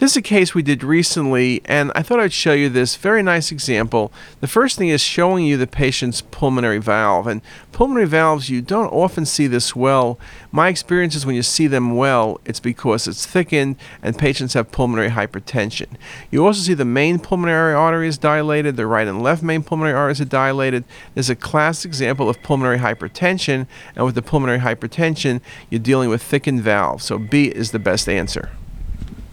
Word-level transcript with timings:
This 0.00 0.10
is 0.10 0.16
a 0.16 0.22
case 0.22 0.56
we 0.56 0.62
did 0.62 0.82
recently, 0.82 1.62
and 1.66 1.92
I 1.94 2.02
thought 2.02 2.18
I'd 2.18 2.32
show 2.32 2.52
you 2.52 2.68
this 2.68 2.96
very 2.96 3.22
nice 3.22 3.52
example. 3.52 4.12
The 4.40 4.48
first 4.48 4.76
thing 4.76 4.88
is 4.88 5.00
showing 5.00 5.46
you 5.46 5.56
the 5.56 5.68
patient's 5.68 6.20
pulmonary 6.20 6.78
valve, 6.78 7.28
and 7.28 7.40
pulmonary 7.70 8.06
valves, 8.06 8.50
you 8.50 8.60
don't 8.60 8.92
often 8.92 9.24
see 9.24 9.46
this 9.46 9.76
well. 9.76 10.18
My 10.50 10.68
experience 10.68 11.14
is 11.14 11.24
when 11.24 11.36
you 11.36 11.44
see 11.44 11.68
them 11.68 11.94
well, 11.94 12.40
it's 12.44 12.58
because 12.58 13.06
it's 13.06 13.24
thickened 13.24 13.76
and 14.02 14.18
patients 14.18 14.54
have 14.54 14.72
pulmonary 14.72 15.10
hypertension. 15.10 15.90
You 16.28 16.44
also 16.44 16.62
see 16.62 16.74
the 16.74 16.84
main 16.84 17.20
pulmonary 17.20 17.72
artery 17.72 18.08
is 18.08 18.18
dilated, 18.18 18.76
the 18.76 18.88
right 18.88 19.06
and 19.06 19.22
left 19.22 19.44
main 19.44 19.62
pulmonary 19.62 19.96
arteries 19.96 20.20
are 20.20 20.24
dilated. 20.24 20.84
There's 21.14 21.30
a 21.30 21.36
classic 21.36 21.88
example 21.88 22.28
of 22.28 22.42
pulmonary 22.42 22.78
hypertension, 22.78 23.68
and 23.94 24.04
with 24.04 24.16
the 24.16 24.22
pulmonary 24.22 24.58
hypertension, 24.58 25.40
you're 25.70 25.78
dealing 25.78 26.08
with 26.08 26.20
thickened 26.20 26.62
valves. 26.62 27.04
So 27.04 27.16
B 27.16 27.44
is 27.44 27.70
the 27.70 27.78
best 27.78 28.08
answer. 28.08 28.50